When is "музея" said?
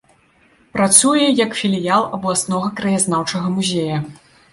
3.59-4.01